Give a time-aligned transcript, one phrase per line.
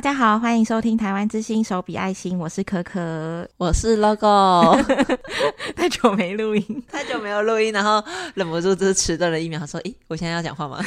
[0.00, 4.74] 大家好，欢迎收听台湾之星手笔爱心，我是可可，我是 Logo。
[5.76, 8.02] 太久没录音，太久没有录音，然后
[8.32, 10.82] 忍不住就是迟钝了一秒，说：“诶，我现在要讲话吗？”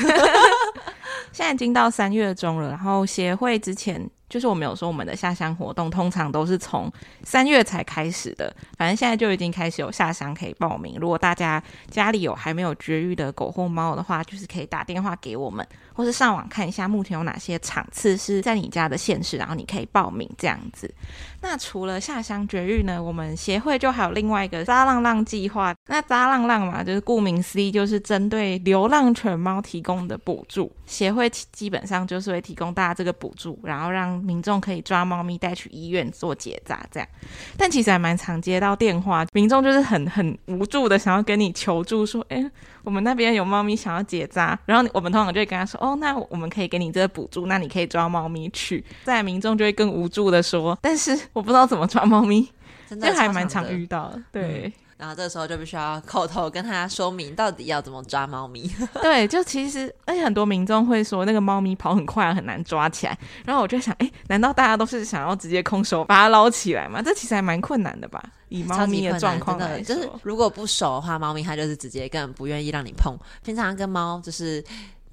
[1.32, 4.10] 现在已经到三月中了，然后协会之前。
[4.34, 6.92] 就是我们有说，我们的下乡活动通常都是从
[7.22, 10.98] 三月才开始的，反正现在就已经开始有下乡可以报名。
[11.00, 11.62] 如果大家
[11.92, 20.92] 家里有还没有绝育的狗或猫的话，就是可以打电话给我们，或是上网看一下目前有哪些场次是在你家的县市，然后你可以报名这样子。
[21.40, 25.72] 那除了下乡绝育呢，我们协会就还有另外一个扎浪浪计划。
[25.86, 30.72] 那扎浪浪嘛，就是顾名思义，就是针对流浪犬猫提供的补助。
[30.86, 37.10] 协会基本上就是会提供大家这个补助，然后让民众可以抓猫咪带去医院做结扎，这样。
[37.58, 42.50] 但其实还蛮常接到电话，民众就是很很无助的想要跟你求助，说：“哎，
[42.84, 52.50] 我们那边有猫咪想要结扎。”然后我们通常就会跟他说：“哦，那我们可以给你这个补助，那你可以抓猫咪去。”再来民众就会更无助的说：“但是我不知道怎么抓猫咪。”
[52.88, 54.68] 真的还蛮常遇到的，对。
[54.68, 54.74] 嗯
[55.04, 58.74] 然后这个时候就必须要口头跟他说明到底要怎么抓猫咪。
[59.04, 63.18] 对，就其实而且很多民众会说那个猫咪跑很快很难抓起来。
[63.44, 67.02] 然后我就想，哎，难道大家都是想要直接空手把它捞起来吗？
[67.02, 68.24] 这其实还蛮困难的吧？
[68.48, 73.14] 以猫咪的状况就是如果不熟的话，猫咪它就是直接根本不愿意让你碰。
[73.44, 74.64] 平常跟猫就是。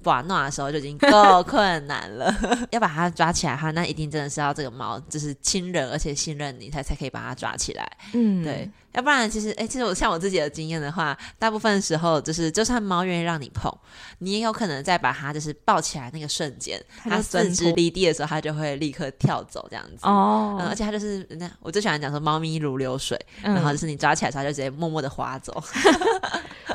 [0.03, 2.33] 玩闹的时候就已经够 困难了，
[2.71, 7.89] 要把它抓起来的话，那一定真的是要这个猫就是亲人，而且信任你，才才可以把它抓起来。
[8.13, 13.71] 嗯，对，要不然其实，哎，其实我像我自己的经验的话，大部分时候就是，就算猫愿意让你碰，
[14.19, 19.99] 你也有可能在把它就是抱起来那个瞬间，它四肢离地的时候，它就会立刻跳走这样子。
[20.07, 25.63] 哦、嗯，而且它就是那我最喜欢讲说，猫咪如流水，嗯、然后就是你抓起来的时候，它就直接默默的滑走。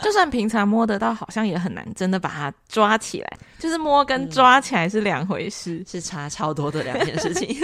[0.06, 3.38] 就算平常摸得到，好像也很难真的把它抓起来。
[3.58, 7.56] 就是摸跟抓起来是两回事，嗯、是差超多的两件事情。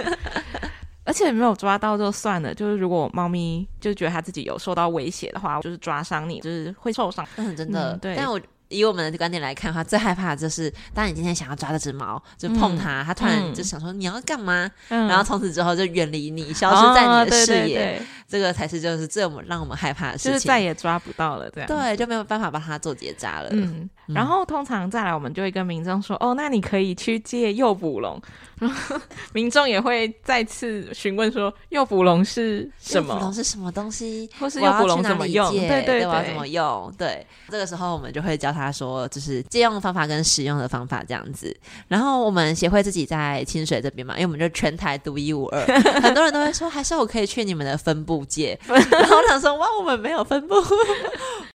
[1.06, 7.24] 而且没有抓到就算了，就是如果猫咪就觉得它自己有受到威胁的话，就是抓伤你，就是会受伤。
[7.36, 7.92] 嗯，真的。
[7.92, 8.40] 嗯、对，但我。
[8.68, 18.02] 以我们的观点来看的话，最害怕的就是，当你今天想要抓这只猫，就碰它，它、嗯、突然就想说你要干嘛，嗯、然后从此之后就远离你，消失在你的视野，哦、对对对，
[18.32, 23.50] 这个才是就是最我们让我们害怕的事情，就是再也抓不到了，这样对，就没有办法帮它做结扎了。
[23.52, 28.18] 嗯，嗯然后通常再来，我们就会跟民众说，哦，那你可以去借诱捕笼。
[29.34, 33.08] 民众也会再次询问说：“诱捕笼是什么？
[33.08, 34.30] 诱捕笼是什么东西？
[34.38, 35.50] 或是诱捕笼怎么用？
[35.50, 36.94] 对对对，我要怎么用？
[36.96, 41.54] 对，这个时候我们就会教他说，就是借用的方法跟使用的方法这样子。
[41.88, 45.60] 然后我们协会自己在清水这边嘛，因为我们就全台独一无二，
[46.00, 48.58] 很多人都会说，还是我可以去你们的分部借。
[48.66, 50.54] 然后我想说，哇，我们没有分部。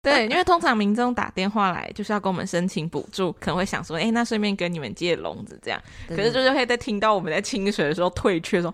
[0.02, 5.80] 对，因为通常民众打电话来就是要跟我们申请补助，可能会想说，哎，那顺便跟你们借笼子这样。
[6.08, 6.94] 可是就是会在听。
[6.94, 8.72] 到我们在清水的时候退却，说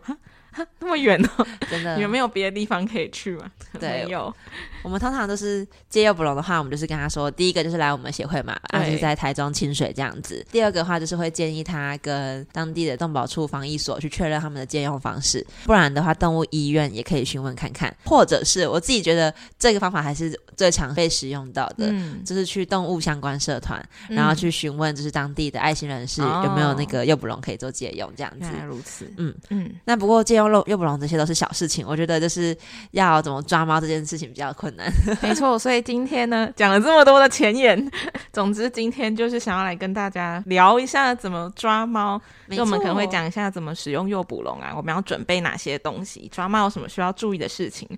[0.81, 3.51] 那么远哦， 真的，你们没有别的地方可以去吗？
[3.79, 4.35] 对，有。
[4.83, 10.45] 我们通常都是借诱捕笼的话，我们就是跟他说，第一个就是来我们协会嘛，啊，就是在台中清水这样子。
[10.51, 28.39] 第二个的话就是会建议他跟当地的动保处防疫所去确认他们的借用方式，不然的话动物医院也可以询问看看，或者是我自己觉得这个方法还是最常被使用到的，嗯、就是去动物相关社团，然后去询问就是当地的爱心人士有没有那个诱捕笼可以做借用这样子。
[28.41, 29.71] 原来如此，嗯嗯。
[29.85, 32.57] 那不过借用诱捕笼这些都是小事情，我觉得就是
[32.93, 34.91] 要怎么抓猫这件事情比较困难。
[35.23, 37.91] 没错，所以今天呢， 讲了这么多的前言，
[38.33, 42.21] 总之今天就是想要来跟大家聊一下怎么抓猫。
[42.47, 42.65] 没错。
[42.65, 47.89] 就我们可能会讲一下怎么使用诱捕笼啊，我们要准备哪些东西，抓猫有什么需要注意的事情。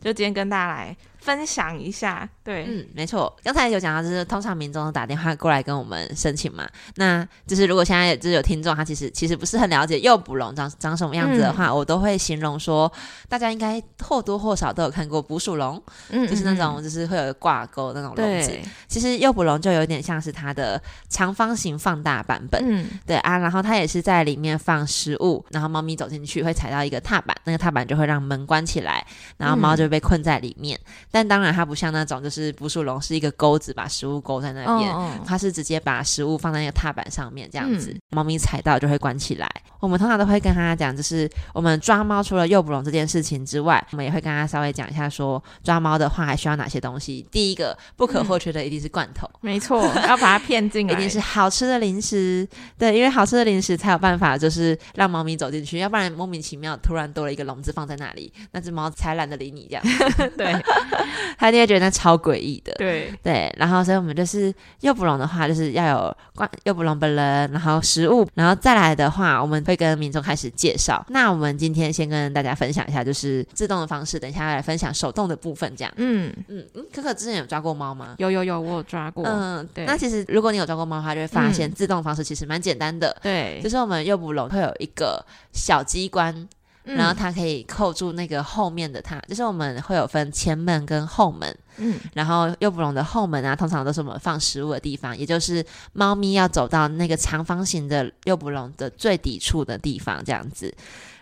[0.00, 0.96] 就今天跟大家来。
[1.22, 12.92] 分享一下，对，嗯，没错，刚才有讲到，就是通常民众都打电话过来跟我们申请嘛，那就是如果现在就是有听众，他其实其实不是很了解诱捕龙长长什么样子的话，嗯、我都会形容说，
[13.28, 29.06] 大家应该或多或少都有看过捕鼠笼，嗯，就是那种就是会有挂钩那种笼子，其实诱捕笼就有点像是它的长方形放大版本，嗯，对啊，然后它也是在里面放食物，然后猫咪走进去会踩到一个踏板，那个踏板就会让门关起来，
[29.36, 30.76] 然后猫就被困在里面。
[31.12, 34.90] 嗯但当然，它不像那种就是捕鼠笼是一个钩子，把食物勾在那边。
[34.92, 35.26] Oh, oh.
[35.26, 39.46] 它是直接把食物放在那个踏板上面，这样子，嗯、猫咪踩到就会关起来。
[39.82, 47.26] 我们通常都会跟他讲，就是我们抓猫除了诱捕笼这件事情之外，我们也会跟他稍微讲一下说，说抓猫的话还需要哪些东西。
[47.32, 52.46] 第一个不可或缺的一定是罐头，嗯、没错， 要把它骗进来，一定是好吃的零食。
[52.78, 59.84] 对，因为好吃的零食才有办法就是让猫咪走进去，要不然莫名其妙突然多了一个笼子放在那里，那只猫才懒得理你这样。
[60.38, 60.54] 对。
[61.38, 62.72] 他一定会觉得那超诡异的。
[62.78, 71.04] 对对，然后所以我们就是诱捕笼的话，就是要有罐诱捕笼本人，然后食物，然后再来的话，我们会跟民众开始介绍。
[71.08, 75.92] 那我们今天先跟大家分享一下，就是自动的方式，等一下来分享手动的部分，这样。
[75.96, 78.14] 嗯嗯嗯，可可之前有抓过猫吗？
[78.18, 79.24] 有有有，我有抓过。
[79.24, 79.86] 嗯，对。
[79.86, 83.16] 那其实如果你有抓过猫的话，就会发现自动方式其实蛮简单的。
[83.22, 86.48] 对，就是我们诱捕笼会有一个小机关。
[86.84, 91.56] 嗯、然后它可以扣住那个后面的它，就是我们会有分前门跟后门。
[91.78, 95.64] 嗯，然后诱捕笼的后门啊，通常都是我们放食物的地方，也就是
[95.94, 100.74] 猫咪要走到那个长方形的诱捕笼的最底处的地方，这样子。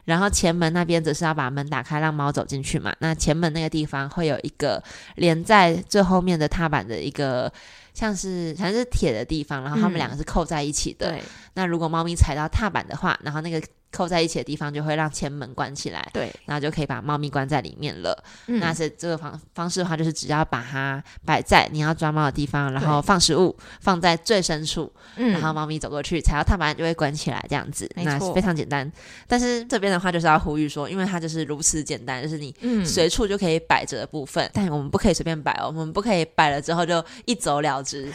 [0.06, 2.92] 然后前门那边则是要把门打开，让猫走进去嘛。
[2.98, 4.82] 那前门那个地方会有一个
[5.14, 7.52] 连在最后面的踏板的一个，
[7.94, 11.10] 像是反正是铁的地方，然后它们两个是扣在一起的。
[11.10, 11.22] 嗯、对。
[11.54, 13.62] 那如果猫咪踩到踏板的话，然后那个。
[13.92, 18.16] 扣在一起的地方就会让前门关起来，对，然后就可以把猫咪关在里面了。
[18.46, 28.90] 嗯、那是这个方方式的话，就是只要把它摆在你要抓猫的地方，然后放食物放在最深处，嗯、然后猫咪走过去踩到踏板就会关起来，这样子，那是非常简单。
[29.26, 32.54] 但是这边的话就是要呼吁说，因为它就是如此简单，就是你
[32.84, 38.08] 随处就可以摆着的部分，嗯、但我们不可以随便摆哦，我们不可以摆了之后就一走了之。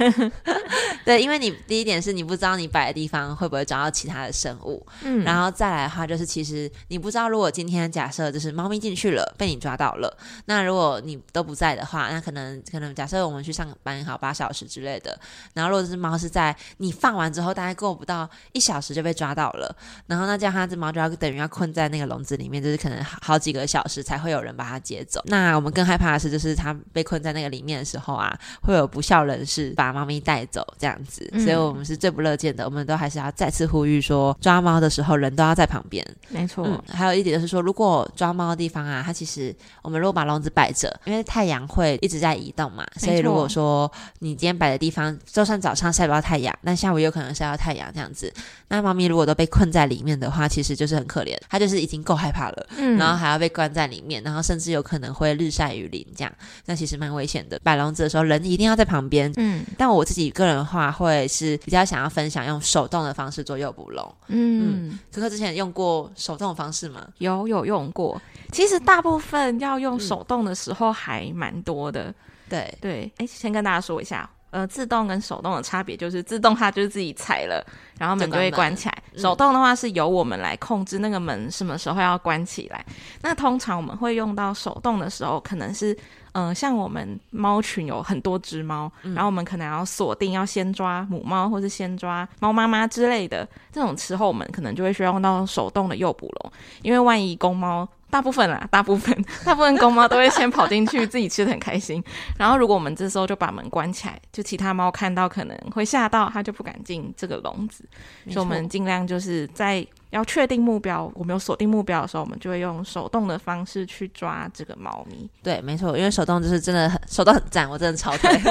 [1.03, 5.64] 对，因为你第一点是你不知道你摆的地方会不会找到其他的生物，嗯，然后再。
[5.65, 10.15] 再来的话，就是其实你不知道，如果今天假设就是猫咪进去了，被你抓到了，
[10.45, 15.19] 那如果你都不在的话，那可能可能假设我们去上班好八小时之类的，
[15.55, 19.75] 然后如果这只猫是在你放完之后，大概过不到一小时就被抓到了，
[20.05, 25.19] 然后那这样它只猫就要等于要困在那个笼子里面，就是可能好几个小时才会有人把它接走。
[25.25, 32.65] 那我们更害怕的是，就是它被困在那个里面的时候啊，会有不肖人士把猫咪带走这样子，所以我们是最不乐见的。
[32.65, 35.54] 我们都还是要再次呼吁说，抓猫的时候人都要。
[35.55, 36.79] 在旁边，没错、嗯。
[36.89, 48.33] 还有一点就是说，如果抓猫的地方啊，它其实我们如果把笼子摆着，因为太阳会一直在移动嘛，所以如果说你今天摆的地方，就算早上晒不到太阳，那下午有可能晒到太阳这样子。
[48.67, 56.33] 那猫咪如果都被困在里面的话，其实就是很可怜，它就是已经够害怕了，嗯，然后还要被关在里面，然后甚至有可能会日晒雨淋这样，
[56.65, 57.57] 那其实蛮危险的。
[57.63, 59.65] 摆笼子的时候，人一定要在旁边，嗯。
[59.77, 64.99] 但我自己个人的话，会是比较想要分享用手动的方式做诱捕笼，嗯嗯。
[65.11, 65.55] 可可之前。
[65.55, 67.07] 用过手动的方式吗？
[67.19, 68.21] 有有用过。
[68.51, 72.09] 其实大部分要用手动的时候还蛮多的。
[72.09, 72.15] 嗯、
[72.49, 77.61] 对对，哎，先跟大家说一下，呃，自动跟手动的差别就是，自动它就是自己踩了，
[77.99, 82.85] 然后门就会关起来；手动的话是由我们来控制那个门什么时候要关起来。
[83.21, 85.93] 那通常我们会用到手动的时候，可能是。
[86.37, 96.51] 嗯、呃，像我们猫群有很多只猫，嗯、然后我们可能要锁定，要先抓母猫，或是先抓猫妈妈之类的这种时候，我们可能就会需要用到手动的诱捕笼，
[96.81, 97.87] 因为万一公猫。
[98.15, 99.13] 大部分啦，大部分
[99.43, 102.01] 大部分公猫都会先跑进去，自己吃的很开心。
[102.37, 107.83] 然后如果我们这时候就把门关起来，就其他猫看到可能会吓到，它就不敢进这个笼子。
[108.29, 115.29] 所以我们尽量就是在要确定目标，我们有锁定目标的时候，我们就会用手动的方式去抓这个猫咪。
[115.43, 118.31] 对，没错，因为手动就是真的很手动很赞，我真的超推。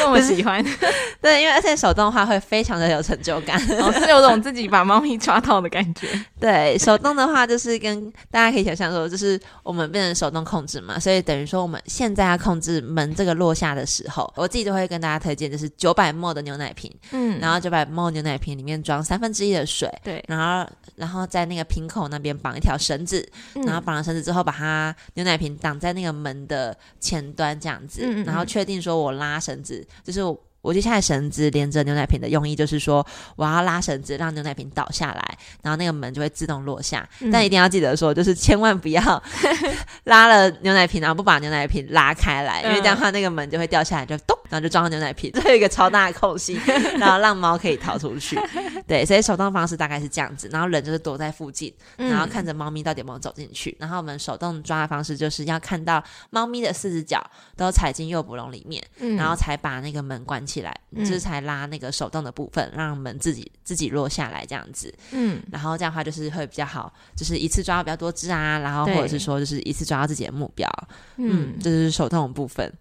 [0.00, 0.64] 这么喜欢，
[1.20, 6.08] 对，因为而且手动的话会非常的有成就感，哦，是有种自己把猫咪抓到的感觉。
[6.40, 28.24] 对，手动的话就是跟大家可以想象说，就是我们变成手动控制嘛，所以等于说我们现在要控制门这个落下的时候，我自己都会跟大家推荐，就是九百 ml 的牛奶瓶，嗯，然后九百 ml 牛奶瓶里面装三分之一的水，对，然后然后在那个瓶口那边绑一条绳子，嗯、然后绑了绳子之后，把它牛奶瓶挡在那个门的前端这样子，嗯嗯嗯。
[28.24, 29.86] 然后确定说我拉绳子。
[30.04, 30.20] 就是
[30.62, 37.08] 我接下来绳子连着牛奶瓶的用意，就是说我要拉绳子让牛奶瓶倒下来，然后那个门就会自动落下。
[37.20, 39.22] 嗯、但一定要记得说，就是千万不要
[40.04, 46.54] 拉了牛奶瓶，然后不把牛奶瓶拉开来，因为这样的话那个门就会掉下来，就咚，然后就撞到牛奶瓶， 这有一个超大的空隙，
[46.98, 48.38] 然后让猫可以逃出去。
[48.86, 53.74] 对，所以手动方式大概是这样子，然后人就是躲在附近，然后看着猫咪到底有没有走进去。
[53.78, 57.24] 然后我们手动抓的方式就是要看到猫咪的四只脚
[57.56, 58.84] 都踩进诱捕笼里面，
[59.16, 64.92] 然后才把那个门关起来，就是才拉那个手动的部分，让门自己自己落下来这样子。
[65.12, 70.68] 嗯，然后这样的话就是会比较好，就是一次抓到比较多只啊，然后或者是说就是一次抓到自己的目标。
[71.16, 72.72] 嗯，这就是手动的部分。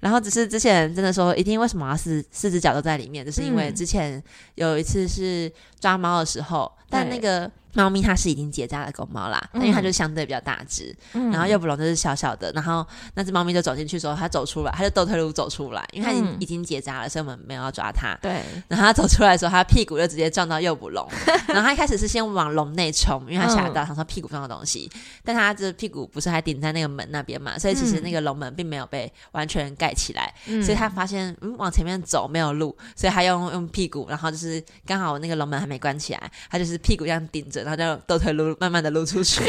[0.00, 4.20] 然后只是之前真的说一定为什么要四四只脚都在里面，就是因为之前
[4.56, 18.14] 有一次是抓猫的时候，但那个猫咪它是已经结扎的公猫啦，嗯、因为它就相对比较大只，嗯、然后诱捕笼就是小小的，然后那只猫咪就走进去之后，它走出来，它就倒退路走出来，因为它已经、嗯、已经结扎了，所以我们没有要抓它。
[18.20, 21.08] 对，然后它走出来的时候，它屁股就直接撞到诱捕笼，
[21.48, 38.56] 然后它一开始是先往笼内冲，因为它吓到，想说屁股撞到东西，嗯、但它这屁股不是还顶在那个门那边嘛，所以其实那个笼门并没有被完全盖起来，嗯、所以它发现嗯往前面走没有路，所以它用用屁股，然后就是刚好那个笼门还没关起来，它就是屁股这样顶着，然后就倒退撸。
[38.60, 39.42] 慢慢的露出去，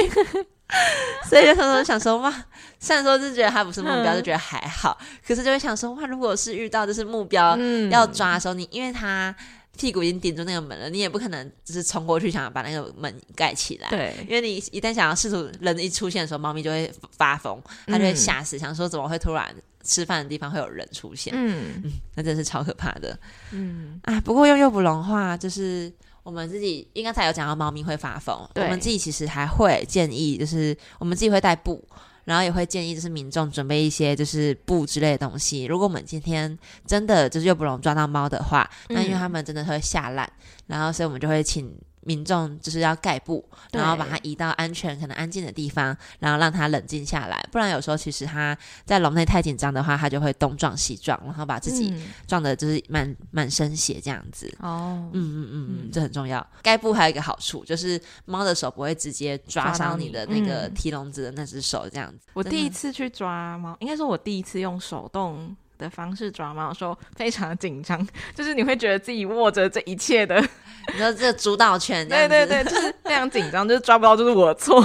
[1.29, 2.33] 所以就常常想说哇，
[2.79, 7.57] 虽然说就觉得它不是目标，就觉得还好，嗯、可是就会想说哇，如果是遇到就是目标
[7.91, 9.35] 要抓的时候，你因为它
[9.77, 19.53] 屁股已经顶住那个门了，你也不可能只是冲过去想要把那个门盖起来，对，因为你一旦想要试图人一出现的时候，猫咪就会发疯，它就会吓死，想说怎么会突然
[19.83, 23.17] 吃饭的地方会有人出现，嗯，嗯，那真是超可怕的，
[23.51, 25.91] 嗯啊，不过用诱捕笼的话就是。
[26.23, 31.83] 我们自己应该才有讲到猫咪会发疯，我们自己其实还会建议，就是我们自己会带布，
[32.23, 35.65] 然后也会建议就是民众准备一些就是布之类的东西。
[35.65, 40.27] 如果我们今天真的就是又不容易抓到猫的话，嗯、那因为他们真的会吓烂，
[40.67, 41.71] 然后所以我们就会请。
[42.05, 47.43] 民众就是要盖布，然后把它移到安全、可能安静的地方，然后让它冷静下来。
[47.51, 51.93] 不然有时候其实它在笼内太紧张的话，它就会东撞西撞，然后把自己
[52.27, 54.53] 撞的就是满满身血这样子。
[54.59, 56.45] 哦，嗯嗯嗯，嗯这很重要。
[56.61, 62.27] 盖布还有一个好处就是猫的手不会直接抓伤你的那个提笼子的那只手，这样子。
[62.33, 70.43] 我第一次去抓猫，应该说我第一次用手动的方式抓猫的时候，非常的紧张，就是你会觉得自己握着这一切的。
[70.91, 74.81] 你说这个主导权，对对对，就是非常紧张，就是抓不到就是我的错，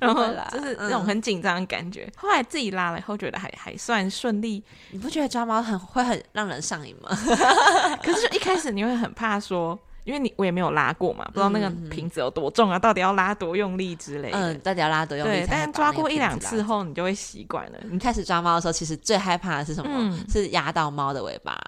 [0.00, 2.04] 然后就是那种很紧张的感觉。
[2.04, 4.62] 嗯、后来自己拉了以后，觉得还还算顺利。
[4.90, 7.10] 你不觉得抓猫很会很让人上瘾吗？
[8.02, 14.38] 可是就一开始你会很怕说，因为你我也没有拉过嘛，不知道那个瓶子有多重啊，到底要拉多用力之类的。
[14.38, 15.32] 嗯，到底要拉多用力？
[15.32, 17.78] 对，但抓过一两次后，你就会习惯了。
[17.90, 19.90] 你开始抓猫的时候，其实最害怕的是什么？
[19.94, 21.60] 嗯、是压到猫的尾巴。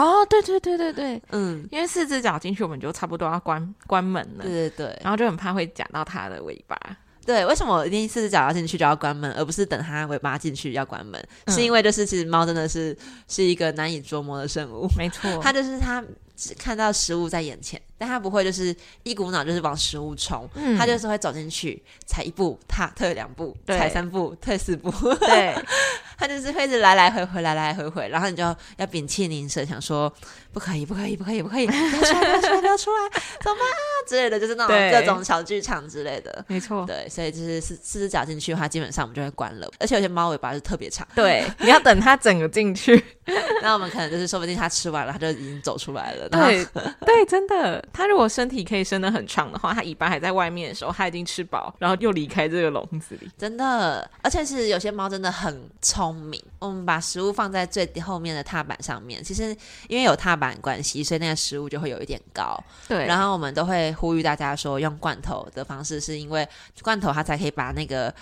[0.00, 6.78] 哦，对对对对对，嗯，因为四只脚进去，我们就差不多要关关门了，对对对，然后就很怕会夹到它的尾巴。
[7.26, 11.22] 对，为什么我一定四只脚要进去就要关门，而不是等它尾巴进去要关门？
[11.44, 16.02] 嗯、是因为就是其实猫真的是是一个难以捉摸的生物，没错，它就是它。
[16.40, 25.52] 只看到食物在眼前，但它不会就是一股脑就是往食物冲，嗯、他就是会走进去，踩一步踏退两步，踩三步退四步，对，
[26.18, 28.42] 他就是会一直来来回回来来回回，然后你就
[28.76, 30.12] 要屏气凝神，想说
[30.52, 33.08] 不可以不可以不可以不可以，不要出来不要出来不要出来，
[33.40, 33.60] 走吧
[34.08, 43.02] 之类的，就是那种各种小剧场之类的，没错，对，所以就是四四只脚进去的话，基本上我们就会关了，而且有些猫尾巴是特别长，对，你要等它整个进去，
[43.62, 46.28] 那我们可能就是说不定它吃完了，它就已经走出来了。
[46.30, 46.64] 对
[47.04, 53.30] 对，真的，它如果身体可以伸得很长的话，它尾巴还在外面的时候，它已经吃饱，然后又离开这个笼子里。
[53.36, 56.42] 真的，而且是有些猫真的很聪明。
[56.58, 59.56] 我们把食物放在最后面的踏板上面，其实
[59.88, 62.58] 因为有踏板关系，所以那个食物就会有一点高。
[62.88, 66.48] 对，然后我们都会呼吁大家说，用罐头的方式，是因为
[66.82, 68.14] 罐头它才可以把那个。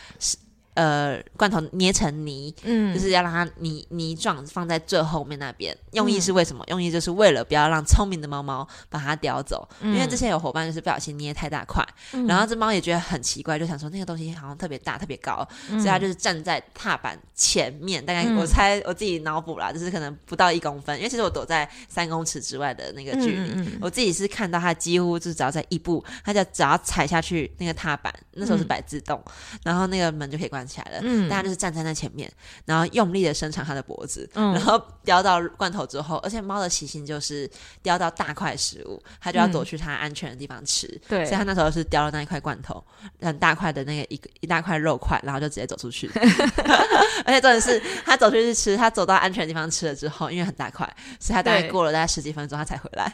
[0.76, 5.74] 呃，罐头捏成泥，嗯，就是要让它泥泥状放在最后面那边。
[5.92, 6.62] 用意是为什么？
[6.66, 9.66] 嗯、用意就是为了不要让聪明的猫猫把它叼走。
[9.80, 20.94] 嗯、因为之前有伙伴就是不小心捏太大块，嗯、然后这猫也觉得很奇怪，就想说那个东西好像特别大、特别高，嗯、所以它就是站在踏板前面，大概我猜我自己脑补啦，就是可能不到一公分。
[20.98, 30.65] 因为其实我躲在三公尺之外的那个距离，我自己是看到它几乎就是只要在一步，它就只要踩下去那个踏板，那时候是摆自动，嗯、然后那个门就可以关。
[30.66, 32.30] 起来了，嗯，大家就是站在那前面，
[32.64, 37.48] 然后用力的伸长它的脖子，嗯，然后叼到罐头之后，而且猫的习性就是
[37.82, 42.82] 叼到大块食物，它就要躲去它安全的地方吃，对，所以它那时候是叼了那一块罐头，
[43.20, 46.10] 很大块的那个一个一大块肉块，然后就直接走出去，
[47.24, 50.86] 而且重点是它走出去吃，它走到安全的地方吃了之后，因为很大块，
[51.20, 53.12] 所以它大概过了大概十几分钟，它才回来，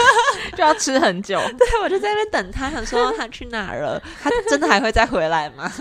[0.56, 5.72] 就要吃很久， 对，我就在那边等它，想说它去哪儿了，它真的还会再回来吗？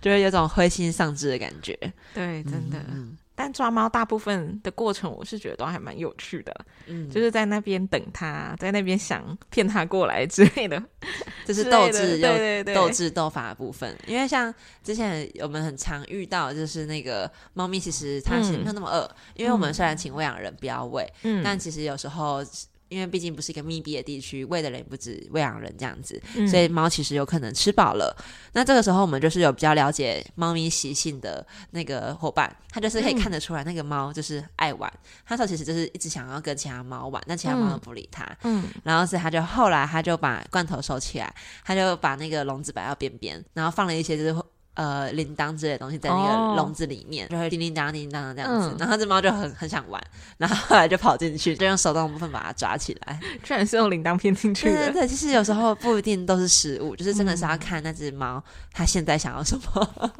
[0.00, 0.41] 就是有种。
[0.48, 1.76] 灰心丧志的感觉，
[2.14, 2.78] 对，真的。
[2.90, 6.54] 嗯、但抓猫大部分的过程，我是觉得都还蛮有趣的。
[6.86, 10.82] 嗯，就是在那边等它，在那边想骗它过来之类的，
[11.46, 13.96] 就是斗智又斗智斗法的部分。
[14.06, 22.44] 因为像之前我们很常遇到，就是那个猫咪其实它其实没有那么饿，嗯、因为我们虽然请喂养人不要喂，嗯，但其实有时候。
[22.92, 28.14] 因为毕竟不是一个密闭的地区，喂的人也不止喂养人这样子，嗯、所以猫其实有可能吃饱了。
[28.52, 34.92] 那这个时候，我们就是有比较了解猫咪习性的那个伙伴，他就是可以看得出来，那个猫就是爱玩，
[35.24, 38.26] 他说其实就是一直想要跟其他猫玩，但其他猫都不理他。
[38.42, 41.34] 嗯，然后是他就后来他就把罐头收起来，
[41.64, 44.36] 他就把那个笼子摆到边边，然后放了一些就是。
[44.74, 48.68] 呃，铃铛之类的东西在那个笼子里面，哦、就会叮叮当叮叮当这样子。
[48.70, 50.02] 嗯、然后这猫就很很想玩，
[50.38, 53.20] 然后后来就跑进去，就用手动部分把它抓起来。
[53.42, 54.76] 居然是用铃铛骗进去的。
[54.76, 59.94] 对对对，其实有时候不一定都是食物，就是真的是要看那只猫它现在想要什么。
[60.00, 60.10] 嗯、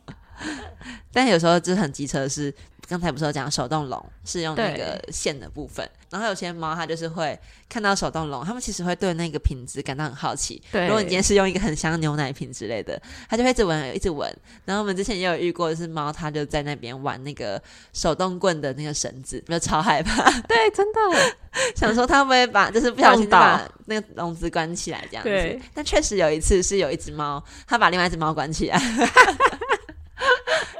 [1.12, 2.54] 但有时候就是很机车的是。
[2.88, 7.36] 刚才不是有讲手动笼是用那个线的部分，然后有些猫它就是会
[7.68, 10.62] 看到手动笼，它们其实会对那个瓶子感到很好奇。
[10.70, 14.30] 对，如果你今天是用一个很香牛奶瓶之类的，它就会一直闻，一直闻。
[14.66, 17.60] 然后我们之前也有遇过，就是猫它就在那边玩那个
[17.94, 20.30] 手动棍的那个绳子，就超害怕。
[20.42, 21.00] 对，真的
[21.74, 25.30] 想说它会不会把，就是不小心把那个笼子关起来这样子。
[25.30, 28.78] 对，但确实有一次是有一只猫，它把另外一只猫关起来。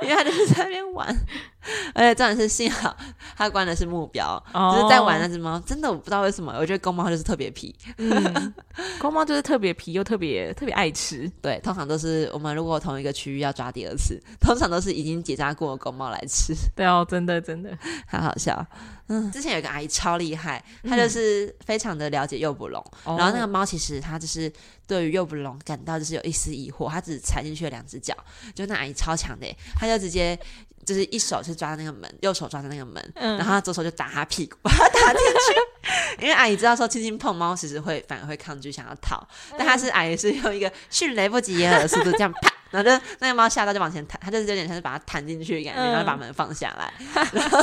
[0.01, 1.17] 因为它就是在那边玩，
[1.95, 2.97] 而且重点是幸好
[3.37, 5.59] 他关的是目标，哦、就是在玩那只猫。
[5.61, 8.55] 真的我不知道为什么，我觉得公猫就是特别皮， 嗯，
[8.99, 11.31] 公猫就是特别皮又特别特别爱吃。
[11.41, 16.55] 对，通常都是我们如果同一个区域要抓第二次，通常都是已经结扎过的公猫来吃。
[16.75, 17.77] 对哦，真的真的，
[18.09, 18.67] 好好笑。
[19.09, 24.51] 嗯，之前有个阿姨超厉害，她就是非常的了解诱捕龙，嗯、然后那个猫其实它就是
[24.87, 28.15] 对于诱捕龙感到就是有一丝疑惑，它只踩进去了两只脚，
[28.55, 30.39] 就那阿姨超强的，她就直接
[30.85, 42.53] 就是一手是抓那个门，右手抓着那个门，嗯、然后左手就打他屁股， 把他打进去，因为阿姨知道说轻轻碰猫其实会反而会抗拒想要逃，但他是阿姨是用一个迅雷不及掩耳的速度这样啪。
[42.73, 46.91] 然后就那个猫吓到就往前弹，他就是有点像是把它弹进去的感觉，嗯、然后把门放下来，
[47.31, 47.63] 然后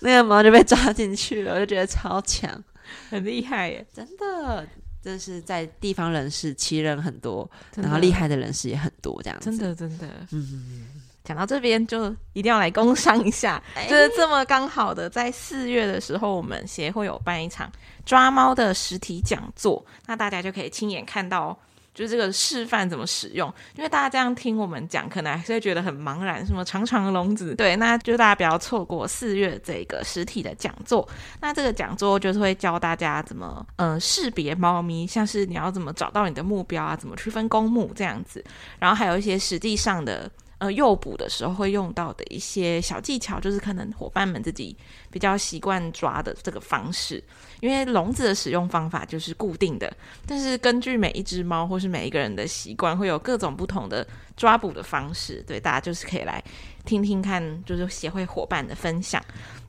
[0.00, 2.62] 那个猫就被抓进去了，我就觉得超强，
[3.08, 3.86] 很厉害耶！
[3.94, 4.68] 真的，
[5.02, 9.50] 就是在地方人士奇人很多，然后厉害的人士也很多，这样子。
[9.50, 10.86] 真的真的，嗯，
[11.26, 17.70] 讲到这边就一定要来工商一下，欸、就是这么刚好的在四月的时候，我们协会有办一场
[18.06, 21.58] 抓猫的实体讲座，那大家就可以亲眼看到。
[21.96, 26.44] 就是这个示范怎么使用，因为大家这样听我们讲，可能还是会觉得很茫然。
[26.44, 31.08] 什么长长的笼子，对，那就大家不要错过四月这个实体的讲座。
[31.40, 38.44] 那这个讲座就是会教大家怎么，嗯、呃，识别猫咪，像是你要怎么找到你的目标啊，怎么区分公母这样子，
[38.78, 40.30] 然后还有一些实际上的。
[40.58, 44.74] 呃，诱捕的时候会用到的一些小技巧，就是可能伙伴们自己
[45.10, 47.22] 比较习惯抓的这个方式。
[47.60, 49.94] 因为笼子的使用方法就是固定的，
[50.26, 55.42] 但是根据每一只猫或是每一个人的习惯，会有各种不同的抓捕的方式。
[55.46, 56.42] 对，大家就是可以来
[56.84, 59.22] 听听看，就是协会伙伴的分享。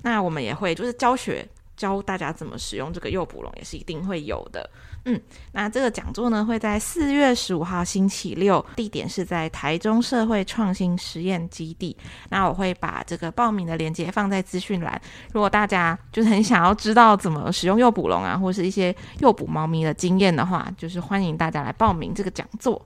[0.04, 1.46] 那我们也会就是教学
[1.78, 4.70] 教大家怎么使用这个诱捕笼，也是一定会有的。
[5.06, 5.22] 嗯，
[5.54, 11.96] 那这个讲座呢，会在四月十五号星期六，地点是在台中社会创新实验基地。
[12.30, 15.00] 那我会把这个报名的链接放在资讯栏。
[15.32, 22.86] 如果大家就是很想要知道怎么使用诱捕笼啊，或是一些诱捕猫咪的经验的话，就是欢迎大家来报名这个讲座。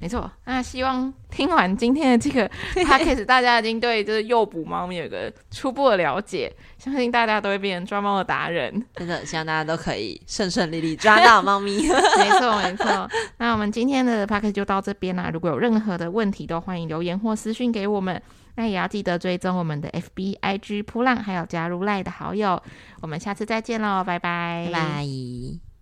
[0.00, 2.46] 没错，那希望听完今天的这个
[2.84, 8.84] podcast 大家已经对就是诱捕猫咪有一个初步的了解，相信大家都会变成抓猫的达人。
[8.96, 11.82] 真的，希望大家都可以顺顺利利抓到猫咪。
[12.18, 13.08] 没错，没错。
[13.38, 15.30] 那我们今天的 podcast 就到这边啦。
[15.32, 18.20] 如果有任何的问题，都欢迎留言或私讯给我们。
[18.56, 22.62] 那也要记得追踪我们的 FB、IG、扑浪，还有加入赖的好友。
[23.00, 25.73] 我们下次再见喽，拜拜，拜拜。